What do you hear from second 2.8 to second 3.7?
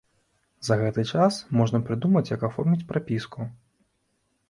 прапіску.